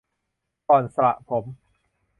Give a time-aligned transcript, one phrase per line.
[0.69, 1.45] ก่อนสระผม